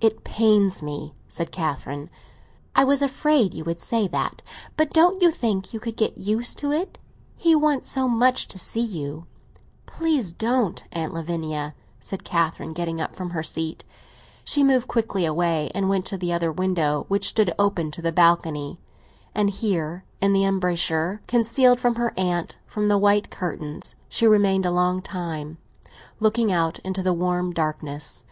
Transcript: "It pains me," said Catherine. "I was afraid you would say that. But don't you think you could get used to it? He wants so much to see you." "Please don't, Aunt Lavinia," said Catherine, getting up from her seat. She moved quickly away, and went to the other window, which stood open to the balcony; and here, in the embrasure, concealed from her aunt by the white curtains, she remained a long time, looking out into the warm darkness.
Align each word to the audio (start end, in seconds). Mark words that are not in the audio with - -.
"It 0.00 0.24
pains 0.24 0.82
me," 0.82 1.12
said 1.28 1.52
Catherine. 1.52 2.08
"I 2.74 2.82
was 2.82 3.02
afraid 3.02 3.52
you 3.52 3.62
would 3.64 3.78
say 3.78 4.08
that. 4.08 4.40
But 4.74 4.88
don't 4.90 5.20
you 5.20 5.30
think 5.30 5.74
you 5.74 5.80
could 5.80 5.98
get 5.98 6.16
used 6.16 6.56
to 6.60 6.72
it? 6.72 6.96
He 7.36 7.54
wants 7.54 7.86
so 7.90 8.08
much 8.08 8.48
to 8.48 8.58
see 8.58 8.80
you." 8.80 9.26
"Please 9.84 10.32
don't, 10.32 10.82
Aunt 10.92 11.12
Lavinia," 11.12 11.74
said 12.00 12.24
Catherine, 12.24 12.72
getting 12.72 13.02
up 13.02 13.14
from 13.14 13.30
her 13.32 13.42
seat. 13.42 13.84
She 14.44 14.64
moved 14.64 14.88
quickly 14.88 15.26
away, 15.26 15.70
and 15.74 15.90
went 15.90 16.06
to 16.06 16.16
the 16.16 16.32
other 16.32 16.50
window, 16.50 17.04
which 17.08 17.28
stood 17.28 17.52
open 17.58 17.90
to 17.90 18.00
the 18.00 18.12
balcony; 18.12 18.78
and 19.34 19.50
here, 19.50 20.04
in 20.22 20.32
the 20.32 20.46
embrasure, 20.46 21.20
concealed 21.26 21.80
from 21.80 21.96
her 21.96 22.14
aunt 22.16 22.56
by 22.74 22.86
the 22.86 22.96
white 22.96 23.28
curtains, 23.28 23.94
she 24.08 24.26
remained 24.26 24.64
a 24.64 24.70
long 24.70 25.02
time, 25.02 25.58
looking 26.18 26.50
out 26.50 26.78
into 26.78 27.02
the 27.02 27.12
warm 27.12 27.52
darkness. 27.52 28.24